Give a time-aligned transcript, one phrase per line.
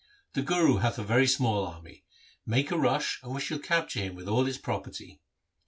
[0.33, 2.05] The Guru hath a very small army;
[2.43, 5.21] make a rush and we shall capture him with all his property.'